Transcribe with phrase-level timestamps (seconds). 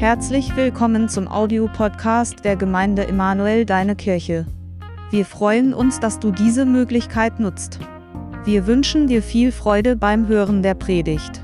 [0.00, 4.46] Herzlich willkommen zum Audiopodcast der Gemeinde Emanuel Deine Kirche.
[5.10, 7.80] Wir freuen uns, dass du diese Möglichkeit nutzt.
[8.46, 11.42] Wir wünschen dir viel Freude beim Hören der Predigt.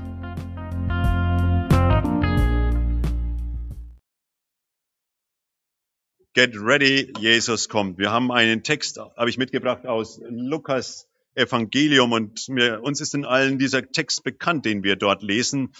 [6.33, 7.99] Get ready, Jesus kommt.
[7.99, 13.23] Wir haben einen Text, habe ich mitgebracht aus Lukas Evangelium und mir, uns ist in
[13.23, 15.73] allen dieser Text bekannt, den wir dort lesen.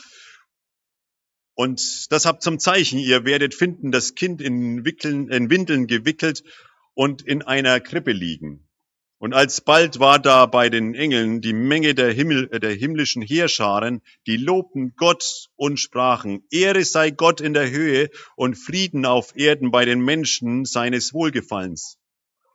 [1.57, 6.43] Und das habt zum Zeichen, ihr werdet finden, das Kind in, Wickeln, in Windeln gewickelt
[6.93, 8.69] und in einer Krippe liegen.
[9.17, 14.03] Und alsbald war da bei den Engeln die Menge der, Himmel, äh, der himmlischen Heerscharen,
[14.27, 19.71] die lobten Gott und sprachen, Ehre sei Gott in der Höhe und Frieden auf Erden
[19.71, 21.97] bei den Menschen seines Wohlgefallens.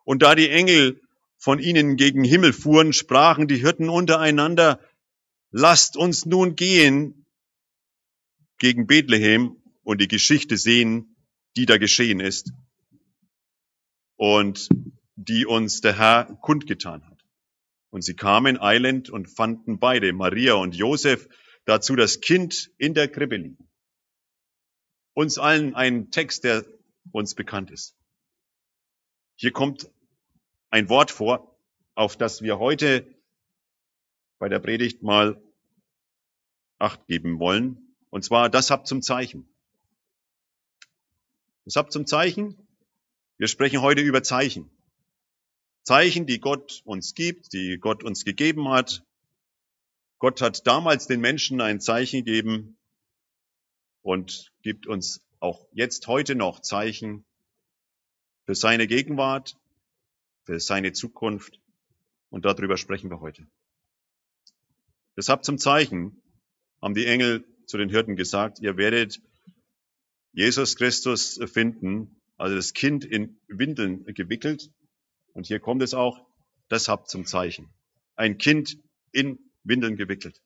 [0.05, 1.01] Und da die Engel
[1.39, 4.79] von ihnen gegen Himmel fuhren, sprachen die Hirten untereinander,
[5.51, 7.22] lasst uns nun gehen
[8.63, 11.17] gegen Bethlehem und die Geschichte sehen,
[11.57, 12.53] die da geschehen ist
[14.15, 14.69] und
[15.17, 17.25] die uns der Herr kundgetan hat.
[17.91, 21.29] Und sie kamen eilend und fanden beide, Maria und Josef,
[21.65, 23.69] dazu das Kind in der Krippe liegen.
[25.13, 26.65] Uns allen ein Text, der
[27.11, 27.97] uns bekannt ist.
[29.35, 29.91] Hier kommt
[30.71, 31.59] ein Wort vor,
[31.97, 33.13] auf das wir heute
[34.39, 35.43] bei der Predigt mal
[36.79, 37.82] Acht geben wollen.
[38.13, 39.49] Und zwar, das habt zum Zeichen.
[41.65, 42.59] Das habt zum Zeichen.
[43.39, 44.71] Wir sprechen heute über Zeichen.
[45.83, 49.03] Zeichen, die Gott uns gibt, die Gott uns gegeben hat.
[50.19, 52.77] Gott hat damals den Menschen ein Zeichen gegeben
[54.03, 57.25] und gibt uns auch jetzt heute noch Zeichen
[58.45, 59.57] für seine Gegenwart,
[60.45, 61.63] für seine Zukunft.
[62.29, 63.47] Und darüber sprechen wir heute.
[65.17, 66.21] Deshalb zum Zeichen
[66.83, 69.21] haben die Engel zu den Hirten gesagt, ihr werdet
[70.33, 74.71] Jesus Christus finden, also das Kind in Windeln gewickelt.
[75.35, 76.27] Und hier kommt es auch,
[76.71, 77.69] deshalb zum Zeichen.
[78.17, 78.79] Ein Kind
[79.13, 80.43] in Windeln gewickelt.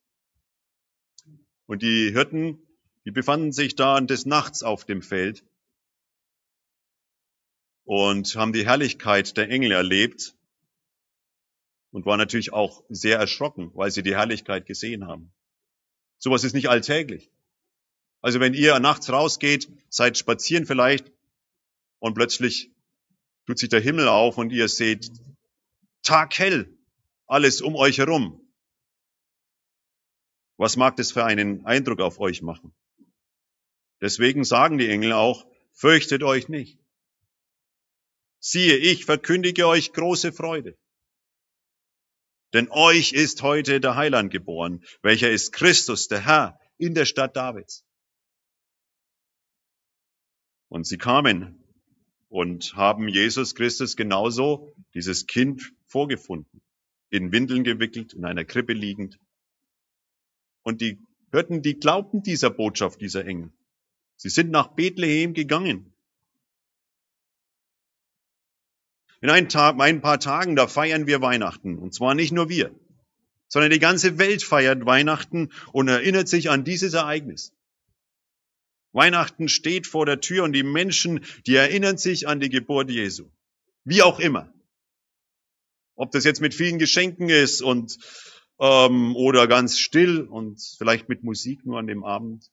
[1.67, 2.59] Und die Hirten,
[3.05, 5.45] die befanden sich da des Nachts auf dem Feld
[7.85, 10.37] und haben die Herrlichkeit der Engel erlebt
[11.93, 15.33] und waren natürlich auch sehr erschrocken, weil sie die Herrlichkeit gesehen haben.
[16.19, 17.31] Sowas ist nicht alltäglich.
[18.21, 21.13] Also wenn ihr nachts rausgeht, seid spazieren vielleicht
[21.99, 22.71] und plötzlich
[23.47, 25.11] tut sich der Himmel auf und ihr seht
[26.03, 26.77] taghell
[27.27, 28.41] alles um euch herum.
[30.57, 32.75] Was mag das für einen Eindruck auf euch machen?
[34.01, 36.79] Deswegen sagen die Engel auch, fürchtet euch nicht.
[38.39, 40.77] Siehe, ich verkündige euch große Freude.
[42.57, 47.37] Denn euch ist heute der Heiland geboren, welcher ist Christus, der Herr, in der Stadt
[47.37, 47.85] Davids.
[50.71, 51.63] Und sie kamen
[52.31, 56.63] und haben Jesus Christus genauso, dieses Kind, vorgefunden,
[57.11, 59.19] in Windeln gewickelt, in einer Krippe liegend.
[60.63, 60.99] Und die
[61.33, 63.53] hörten, die glaubten dieser Botschaft dieser Engel.
[64.17, 65.95] Sie sind nach Bethlehem gegangen
[69.27, 71.79] In ein, ein paar Tagen, da feiern wir Weihnachten.
[71.79, 72.71] Und zwar nicht nur wir,
[73.49, 77.53] sondern die ganze Welt feiert Weihnachten und erinnert sich an dieses Ereignis.
[78.93, 83.25] Weihnachten steht vor der Tür und die Menschen, die erinnern sich an die Geburt Jesu.
[83.83, 84.55] Wie auch immer.
[85.97, 87.99] Ob das jetzt mit vielen Geschenken ist und
[88.61, 92.49] ähm, oder ganz still und vielleicht mit Musik nur an dem Abend.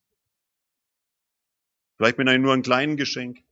[1.97, 3.43] Vielleicht mit einem nur einem kleinen Geschenk.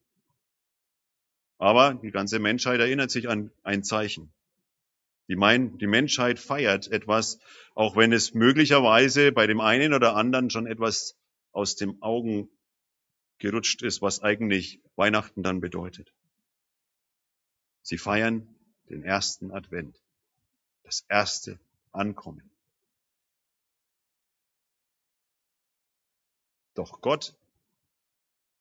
[1.62, 4.34] Aber die ganze Menschheit erinnert sich an ein Zeichen.
[5.28, 7.38] Die, mein, die Menschheit feiert etwas,
[7.76, 11.16] auch wenn es möglicherweise bei dem einen oder anderen schon etwas
[11.52, 12.50] aus dem Augen
[13.38, 16.12] gerutscht ist, was eigentlich Weihnachten dann bedeutet.
[17.84, 18.56] Sie feiern
[18.90, 20.02] den ersten Advent,
[20.82, 21.60] das erste
[21.92, 22.50] Ankommen.
[26.74, 27.36] Doch Gott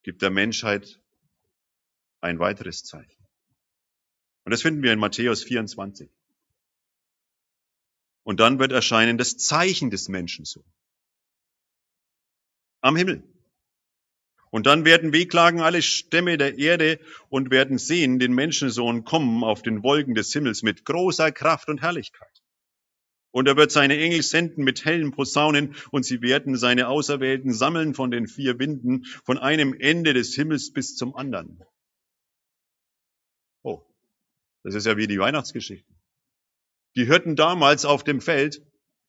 [0.02, 1.00] gibt der Menschheit
[2.20, 3.26] ein weiteres Zeichen.
[4.44, 6.10] Und das finden wir in Matthäus 24.
[8.22, 10.64] Und dann wird erscheinen das Zeichen des Menschen so.
[12.80, 13.22] Am Himmel.
[14.50, 19.62] Und dann werden wehklagen alle Stämme der Erde und werden sehen den Menschensohn kommen auf
[19.62, 22.42] den Wolken des Himmels mit großer Kraft und Herrlichkeit.
[23.32, 27.94] Und er wird seine Engel senden mit hellen Posaunen und sie werden seine Auserwählten sammeln
[27.94, 31.62] von den vier Winden, von einem Ende des Himmels bis zum anderen.
[34.62, 35.92] Das ist ja wie die Weihnachtsgeschichte.
[36.96, 38.62] Die Hirten damals auf dem Feld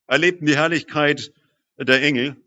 [0.07, 1.33] erlebten die Herrlichkeit
[1.77, 2.38] der Engel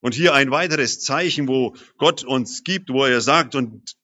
[0.00, 3.96] Und hier ein weiteres Zeichen, wo Gott uns gibt, wo er sagt, und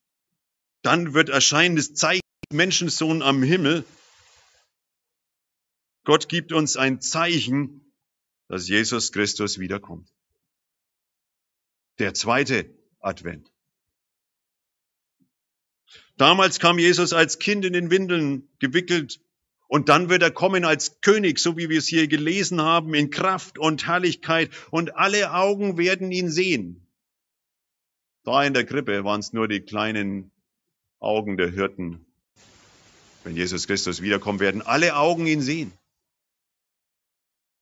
[0.83, 3.83] dann wird erscheinen das Zeichen Menschensohn am Himmel.
[6.05, 7.93] Gott gibt uns ein Zeichen,
[8.47, 10.09] dass Jesus Christus wiederkommt.
[11.99, 13.51] Der zweite Advent.
[16.17, 19.21] Damals kam Jesus als Kind in den Windeln gewickelt
[19.67, 23.11] und dann wird er kommen als König, so wie wir es hier gelesen haben, in
[23.11, 26.87] Kraft und Herrlichkeit und alle Augen werden ihn sehen.
[28.23, 30.31] Da in der Krippe waren es nur die kleinen
[30.99, 32.05] Augen der Hirten.
[33.23, 35.71] Wenn Jesus Christus wiederkommt, werden alle Augen ihn sehen.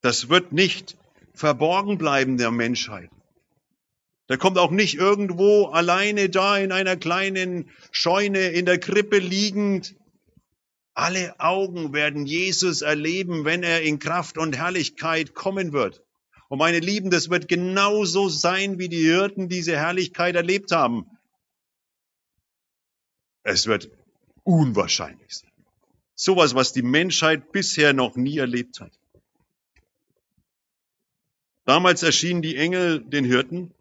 [0.01, 0.95] Das wird nicht
[1.33, 3.09] verborgen bleiben der Menschheit.
[4.29, 9.95] Der kommt auch nicht irgendwo alleine da in einer kleinen Scheune in der Krippe liegend.
[10.93, 16.01] Alle Augen werden Jesus erleben, wenn er in Kraft und Herrlichkeit kommen wird.
[16.47, 21.05] Und meine Lieben, das wird genauso sein, wie die Hirten diese Herrlichkeit erlebt haben.
[23.43, 23.91] Es wird
[24.43, 25.51] unwahrscheinlich sein.
[26.15, 28.91] Sowas, was die Menschheit bisher noch nie erlebt hat.
[31.65, 33.73] Damals erschienen die Engel den Hirten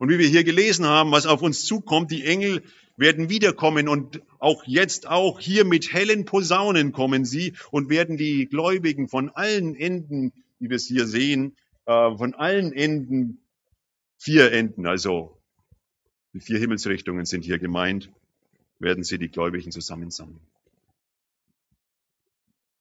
[0.00, 2.62] und wie wir hier gelesen haben, was auf uns zukommt, die Engel
[2.96, 8.46] werden wiederkommen und auch jetzt auch hier mit hellen Posaunen kommen sie und werden die
[8.46, 11.54] Gläubigen von allen Enden, wie wir es hier sehen,
[11.84, 13.42] äh, von allen Enden,
[14.16, 15.38] vier Enden, also
[16.32, 18.10] die vier Himmelsrichtungen sind hier gemeint,
[18.78, 20.40] werden sie die Gläubigen zusammensammeln.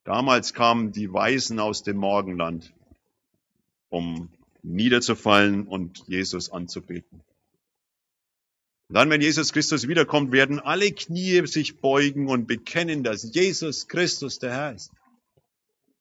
[0.05, 2.73] Damals kamen die Weisen aus dem Morgenland,
[3.89, 4.29] um
[4.63, 7.21] niederzufallen und Jesus anzubeten.
[8.89, 13.87] Und dann, wenn Jesus Christus wiederkommt, werden alle Knie sich beugen und bekennen, dass Jesus
[13.87, 14.91] Christus der Herr ist.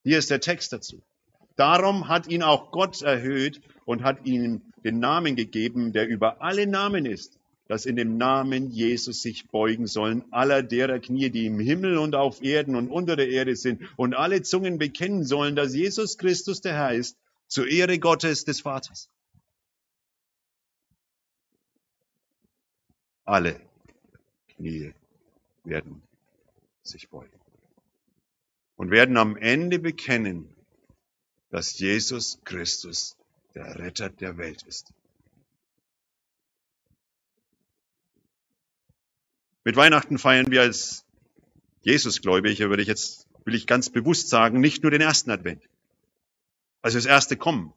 [0.04, 1.02] Hier ist der Text dazu.
[1.56, 6.66] Darum hat ihn auch Gott erhöht und hat ihm den Namen gegeben, der über alle
[6.66, 11.58] Namen ist, dass in dem Namen Jesus sich beugen sollen aller derer Knie, die im
[11.58, 15.74] Himmel und auf Erden und unter der Erde sind und alle Zungen bekennen sollen, dass
[15.74, 17.18] Jesus Christus der Herr ist
[17.48, 19.10] zur Ehre Gottes des Vaters.
[23.24, 23.60] Alle
[24.48, 24.94] Knie
[25.64, 26.02] werden
[26.82, 27.38] sich beugen
[28.76, 30.48] und werden am Ende bekennen,
[31.50, 33.16] dass Jesus Christus
[33.54, 34.92] der Retter der Welt ist.
[39.64, 41.04] Mit Weihnachten feiern wir als
[41.82, 45.68] Jesusgläubige, würde ich jetzt, will ich ganz bewusst sagen, nicht nur den ersten Advent
[46.82, 47.72] also das erste Kommen,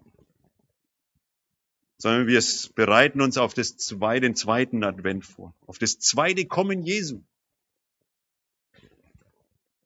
[1.98, 2.44] sondern wir
[2.76, 7.22] bereiten uns auf das zweite, den zweiten Advent vor, auf das zweite Kommen Jesu.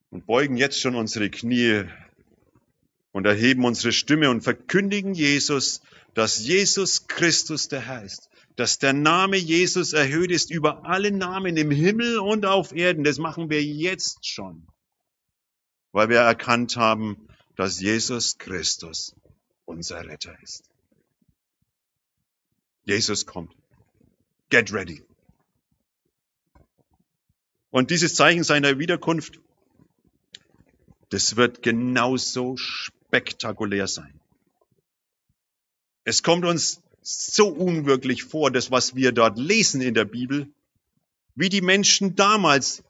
[0.09, 1.83] Und beugen jetzt schon unsere Knie
[3.11, 5.81] und erheben unsere Stimme und verkündigen Jesus,
[6.13, 11.57] dass Jesus Christus der Herr ist, dass der Name Jesus erhöht ist über alle Namen
[11.57, 13.03] im Himmel und auf Erden.
[13.03, 14.67] Das machen wir jetzt schon,
[15.91, 19.15] weil wir erkannt haben, dass Jesus Christus
[19.65, 20.63] unser Retter ist.
[22.83, 23.55] Jesus kommt.
[24.49, 25.03] Get ready.
[27.71, 29.39] Und dieses Zeichen seiner Wiederkunft,
[31.09, 34.19] das wird genauso spektakulär sein.
[36.03, 40.47] Es kommt uns so unwirklich vor, das, was wir dort lesen in der Bibel,
[41.35, 42.83] wie die Menschen damals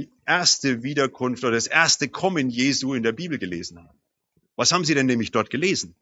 [0.00, 3.98] die erste Wiederkunft oder das erste Kommen Jesu in der Bibel gelesen haben.
[4.56, 5.94] Was haben sie denn nämlich dort gelesen?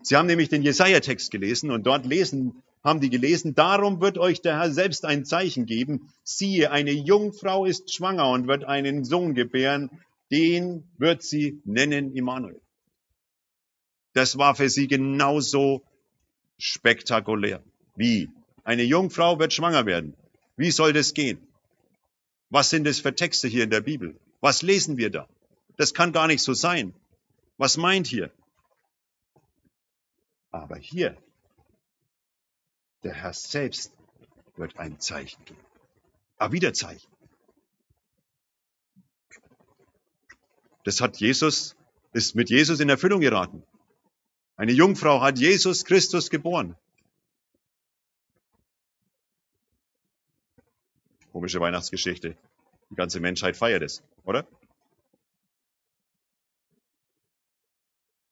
[0.00, 4.42] Sie haben nämlich den Jesaja-Text gelesen und dort lesen, haben die gelesen, darum wird euch
[4.42, 6.12] der Herr selbst ein Zeichen geben.
[6.22, 9.90] Siehe, eine Jungfrau ist schwanger und wird einen Sohn gebären,
[10.30, 12.60] den wird sie nennen Immanuel.
[14.12, 15.82] Das war für sie genauso
[16.58, 17.62] spektakulär.
[17.96, 18.30] Wie?
[18.62, 20.14] Eine Jungfrau wird schwanger werden.
[20.56, 21.46] Wie soll das gehen?
[22.54, 24.16] Was sind es für Texte hier in der Bibel?
[24.40, 25.28] Was lesen wir da?
[25.76, 26.94] Das kann gar nicht so sein.
[27.56, 28.30] Was meint hier?
[30.52, 31.16] Aber hier,
[33.02, 33.92] der Herr selbst
[34.54, 35.66] wird ein Zeichen geben.
[36.36, 37.10] Aber wieder Zeichen.
[40.84, 41.74] Das hat Jesus,
[42.12, 43.64] ist mit Jesus in Erfüllung geraten.
[44.54, 46.76] Eine Jungfrau hat Jesus Christus geboren.
[51.34, 52.36] Komische Weihnachtsgeschichte.
[52.90, 54.46] Die ganze Menschheit feiert es, oder?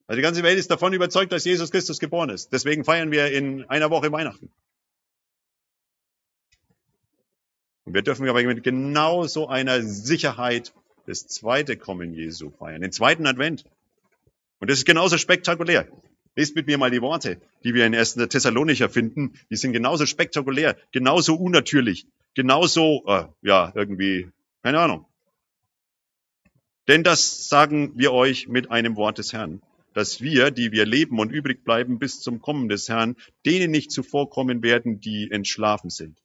[0.07, 2.53] Also die ganze Welt ist davon überzeugt, dass Jesus Christus geboren ist.
[2.53, 4.53] Deswegen feiern wir in einer Woche Weihnachten.
[7.85, 10.73] Und wir dürfen aber mit genau so einer Sicherheit
[11.05, 13.65] das zweite Kommen Jesu feiern, den zweiten Advent.
[14.61, 15.89] Und das ist genauso spektakulär.
[16.35, 18.15] Lest mit mir mal die Worte, die wir in 1.
[18.15, 19.35] Thessalonicher finden.
[19.51, 24.31] Die sind genauso spektakulär, genauso unnatürlich, genauso, äh, ja, irgendwie,
[24.63, 25.07] keine Ahnung.
[26.89, 29.63] Denn das sagen wir euch mit einem Wort des Herrn,
[29.93, 33.93] dass wir, die wir leben und übrig bleiben bis zum Kommen des Herrn, denen nicht
[33.93, 36.19] zuvorkommen werden, die entschlafen sind.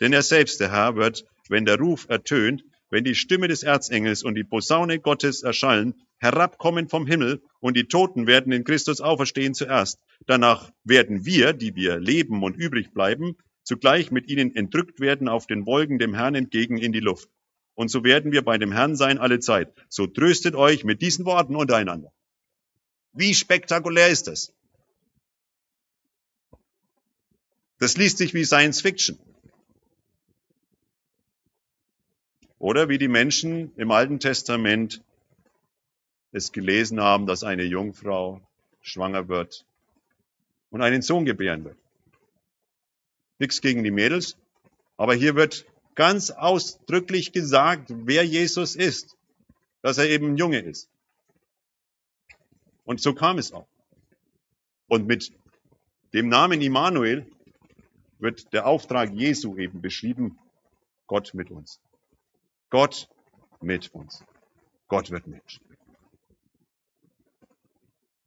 [0.00, 4.22] Denn er selbst, der Herr, wird, wenn der Ruf ertönt, wenn die Stimme des Erzengels
[4.22, 9.54] und die Posaune Gottes erschallen, herabkommen vom Himmel und die Toten werden in Christus auferstehen
[9.54, 9.98] zuerst.
[10.26, 15.46] Danach werden wir, die wir leben und übrig bleiben, zugleich mit ihnen entrückt werden auf
[15.46, 17.30] den Wolken dem Herrn entgegen in die Luft.
[17.72, 19.72] Und so werden wir bei dem Herrn sein alle Zeit.
[19.88, 22.12] So tröstet euch mit diesen Worten untereinander.
[23.14, 24.52] Wie spektakulär ist das?
[27.78, 29.18] Das liest sich wie Science Fiction.
[32.62, 35.02] Oder wie die Menschen im Alten Testament
[36.30, 38.40] es gelesen haben, dass eine Jungfrau
[38.80, 39.66] schwanger wird
[40.70, 41.76] und einen Sohn gebären wird.
[43.40, 44.36] Nichts gegen die Mädels,
[44.96, 45.66] aber hier wird
[45.96, 49.16] ganz ausdrücklich gesagt, wer Jesus ist,
[49.80, 50.88] dass er eben ein Junge ist.
[52.84, 53.66] Und so kam es auch.
[54.86, 55.32] Und mit
[56.14, 57.26] dem Namen Immanuel
[58.20, 60.38] wird der Auftrag Jesu eben beschrieben,
[61.08, 61.80] Gott mit uns.
[62.72, 63.06] Gott
[63.60, 64.24] mit uns.
[64.88, 65.60] Gott wird Mensch.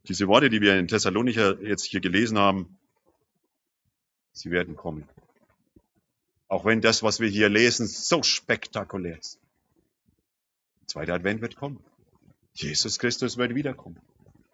[0.08, 2.78] Diese Worte, die wir in Thessalonicher jetzt hier gelesen haben,
[4.34, 5.10] sie werden kommen.
[6.48, 9.40] Auch wenn das, was wir hier lesen, so spektakulär ist.
[10.82, 11.84] Der zweite Advent wird kommen.
[12.54, 14.00] Jesus Christus wird wiederkommen.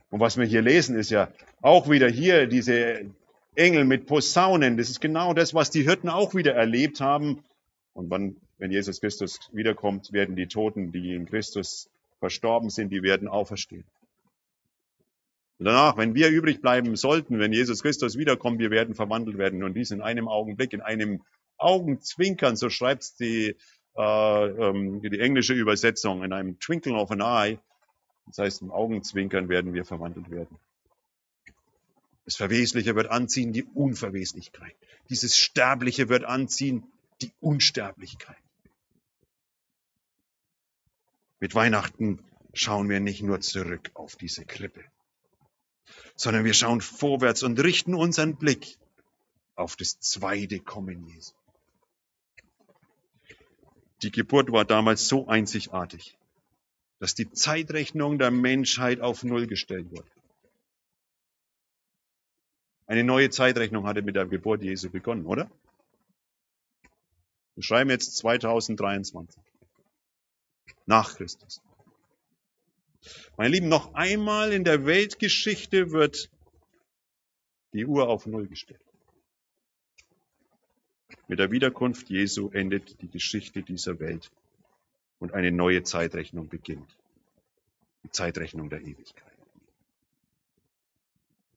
[0.09, 3.11] Und was wir hier lesen, ist ja auch wieder hier diese
[3.55, 4.77] Engel mit Posaunen.
[4.77, 7.43] Das ist genau das, was die Hirten auch wieder erlebt haben.
[7.91, 11.89] Und wann wenn Jesus Christus wiederkommt, werden die Toten, die in Christus
[12.19, 13.85] verstorben sind, die werden auferstehen.
[15.57, 19.63] Und danach, wenn wir übrig bleiben sollten, wenn Jesus Christus wiederkommt, wir werden verwandelt werden.
[19.63, 21.23] Und dies in einem Augenblick, in einem
[21.57, 23.55] Augenzwinkern, so schreibt die,
[23.97, 27.57] äh, ähm, die englische Übersetzung, in einem Twinkle of an Eye.
[28.27, 30.59] Das heißt, im Augenzwinkern werden wir verwandelt werden.
[32.25, 34.75] Das Verwesliche wird anziehen die Unverweslichkeit.
[35.09, 36.83] Dieses Sterbliche wird anziehen
[37.23, 38.37] die Unsterblichkeit.
[41.41, 44.85] Mit Weihnachten schauen wir nicht nur zurück auf diese Krippe,
[46.15, 48.77] sondern wir schauen vorwärts und richten unseren Blick
[49.55, 51.33] auf das zweite Kommen Jesu.
[54.03, 56.15] Die Geburt war damals so einzigartig,
[56.99, 60.09] dass die Zeitrechnung der Menschheit auf Null gestellt wurde.
[62.85, 65.49] Eine neue Zeitrechnung hatte mit der Geburt Jesu begonnen, oder?
[67.55, 69.41] Wir schreiben jetzt 2023
[70.85, 71.61] nach Christus.
[73.37, 76.29] Meine Lieben, noch einmal in der Weltgeschichte wird
[77.73, 78.81] die Uhr auf Null gestellt.
[81.27, 84.31] Mit der Wiederkunft Jesu endet die Geschichte dieser Welt
[85.19, 86.97] und eine neue Zeitrechnung beginnt.
[88.03, 89.31] Die Zeitrechnung der Ewigkeit.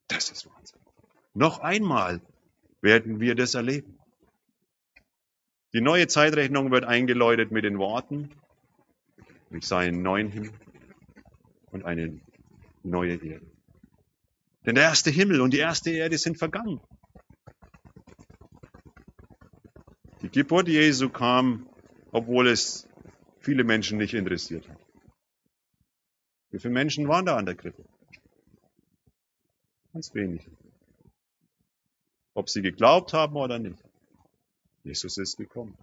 [0.08, 0.80] Das ist Wahnsinn.
[1.32, 2.20] Noch einmal
[2.80, 3.98] werden wir das erleben.
[5.72, 8.30] Die neue Zeitrechnung wird eingeläutet mit den Worten,
[9.50, 10.52] ich sah einen neuen Himmel
[11.70, 12.20] und eine
[12.82, 13.46] neue Erde.
[14.66, 16.80] Denn der erste Himmel und die erste Erde sind vergangen.
[20.22, 21.68] Die Geburt Jesu kam,
[22.12, 22.88] obwohl es
[23.40, 24.78] viele Menschen nicht interessiert hat.
[26.50, 27.84] Wie viele Menschen waren da an der Krippe?
[29.92, 30.48] Ganz wenig.
[32.32, 33.82] Ob sie geglaubt haben oder nicht.
[34.82, 35.76] Jesus ist gekommen.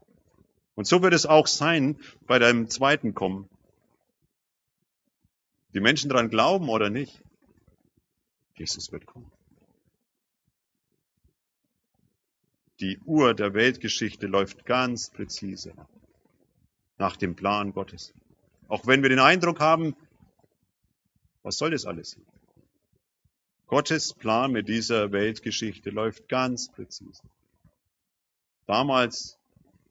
[0.76, 3.50] Und so wird es auch sein bei deinem zweiten Kommen
[5.74, 7.24] die Menschen daran glauben oder nicht,
[8.56, 9.32] Jesus wird kommen.
[12.80, 15.74] Die Uhr der Weltgeschichte läuft ganz präzise
[16.98, 18.14] nach dem Plan Gottes.
[18.68, 19.96] Auch wenn wir den Eindruck haben,
[21.44, 22.20] was soll das alles?
[23.68, 27.24] Gottes Plan mit dieser Weltgeschichte läuft ganz präzise.
[28.66, 29.40] Damals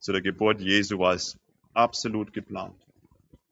[0.01, 1.39] zu der Geburt Jesu war es
[1.75, 2.75] absolut geplant.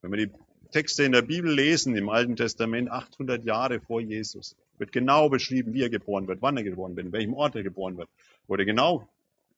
[0.00, 0.32] Wenn wir die
[0.70, 5.72] Texte in der Bibel lesen, im Alten Testament, 800 Jahre vor Jesus, wird genau beschrieben,
[5.74, 8.08] wie er geboren wird, wann er geboren wird, in welchem Ort er geboren wird.
[8.46, 9.08] Wurde genau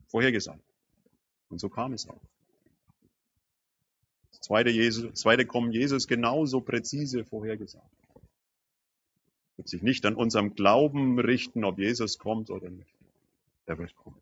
[0.08, 0.62] vorhergesagt.
[1.48, 2.20] Und so kam es auch.
[4.30, 7.84] Das zweite, Jesus, zweite Kommen Jesus genauso präzise vorhergesagt.
[9.56, 12.94] Wird sich nicht an unserem Glauben richten, ob Jesus kommt oder nicht.
[13.66, 14.16] Er wird kommen.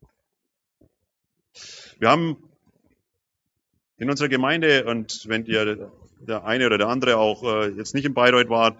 [1.98, 2.47] Wir haben
[3.98, 5.90] in unserer Gemeinde, und wenn ihr
[6.20, 8.76] der eine oder der andere auch äh, jetzt nicht in Bayreuth war,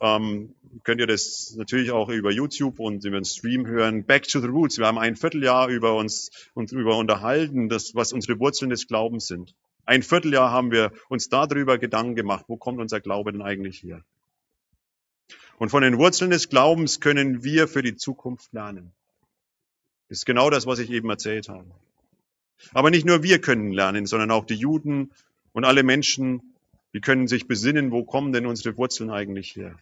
[0.00, 4.04] ähm, könnt ihr das natürlich auch über YouTube und über den Stream hören.
[4.04, 4.78] Back to the Roots.
[4.78, 9.26] Wir haben ein Vierteljahr über uns, uns darüber unterhalten, das, was unsere Wurzeln des Glaubens
[9.26, 9.54] sind.
[9.84, 14.04] Ein Vierteljahr haben wir uns darüber Gedanken gemacht, wo kommt unser Glaube denn eigentlich her?
[15.58, 18.92] Und von den Wurzeln des Glaubens können wir für die Zukunft lernen.
[20.08, 21.70] Das ist genau das, was ich eben erzählt habe.
[22.72, 25.10] Aber nicht nur wir können lernen, sondern auch die Juden
[25.52, 26.54] und alle Menschen,
[26.92, 29.78] die können sich besinnen, wo kommen denn unsere Wurzeln eigentlich her?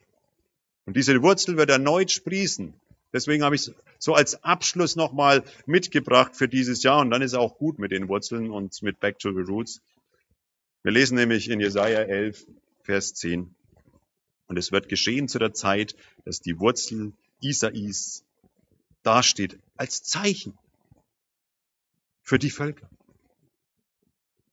[0.87, 2.73] Und diese Wurzel wird erneut sprießen.
[3.13, 7.01] Deswegen habe ich es so als Abschluss nochmal mitgebracht für dieses Jahr.
[7.01, 9.81] Und dann ist auch gut mit den Wurzeln und mit Back to the Roots.
[10.83, 12.47] Wir lesen nämlich in Jesaja 11,
[12.83, 13.55] Vers 10.
[14.47, 15.95] Und es wird geschehen zu der Zeit,
[16.25, 18.25] dass die Wurzel Isais
[19.03, 20.59] dasteht als Zeichen
[22.29, 22.89] für die Völker.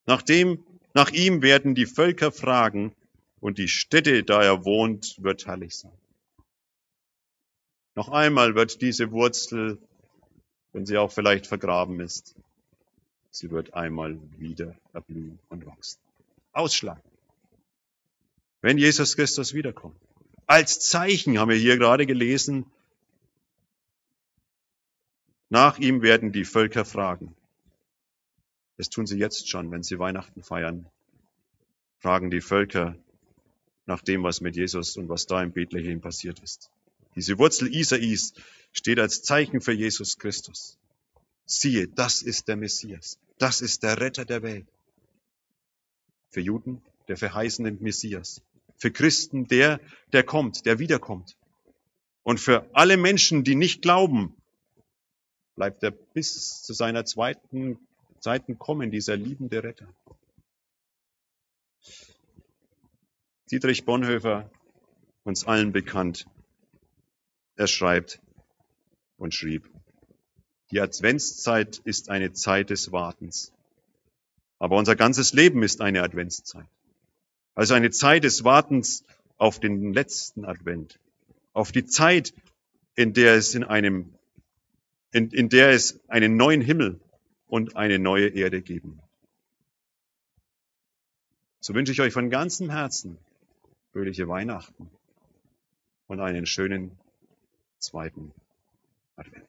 [0.05, 0.63] Nachdem,
[0.94, 2.96] nach ihm werden die Völker fragen
[3.41, 5.91] und die Stätte, da er wohnt, wird herrlich sein.
[7.94, 9.77] Noch einmal wird diese Wurzel,
[10.72, 12.36] wenn sie auch vielleicht vergraben ist,
[13.29, 16.00] sie wird einmal wieder erblühen und wachsen.
[16.53, 17.01] Ausschlag.
[18.62, 20.00] Wenn Jesus Christus wiederkommt.
[20.48, 22.65] Als Zeichen haben wir hier gerade gelesen,
[25.50, 27.36] nach ihm werden die Völker fragen.
[28.77, 30.88] Das tun sie jetzt schon, wenn sie Weihnachten feiern.
[32.00, 32.98] Fragen die Völker
[33.86, 36.70] nach dem, was mit Jesus und was da in Bethlehem passiert ist.
[37.15, 38.34] Diese Wurzel Isais
[38.74, 40.77] steht als Zeichen für Jesus Christus.
[41.46, 43.20] Siehe, das ist der Messias.
[43.38, 44.67] Das ist der Retter der Welt.
[46.29, 48.41] Für Juden der verheißene Messias.
[48.77, 49.79] Für Christen der,
[50.12, 51.38] der kommt, der wiederkommt.
[52.24, 54.36] Und für alle Menschen, die nicht glauben,
[55.55, 57.79] bleibt er bis zu seiner zweiten,
[58.25, 59.88] zweiten Kommen, dieser liebende Retter.
[63.51, 64.50] Dietrich Bonhoeffer,
[65.24, 66.25] uns allen bekannt,
[67.55, 68.20] er schreibt
[69.17, 69.70] und schrieb,
[70.72, 73.54] die Adventszeit ist eine Zeit des Wartens.
[74.58, 76.65] Aber unser ganzes Leben ist eine Adventszeit.
[77.54, 79.06] Also eine Zeit des Wartens
[79.38, 81.00] auf den letzten Advent.
[81.54, 82.34] Auf die Zeit,
[82.95, 84.15] in der es in einem,
[85.12, 87.00] in, in der es einen neuen Himmel
[87.47, 88.99] und eine neue Erde geben.
[91.60, 93.17] So wünsche ich euch von ganzem Herzen
[93.91, 94.89] fröhliche Weihnachten
[96.08, 96.97] und einen schönen
[97.79, 98.34] zweiten
[99.15, 99.47] Advent.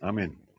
[0.00, 0.53] Amen.